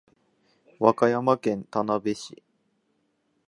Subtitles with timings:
[0.79, 2.41] 和歌山県田辺市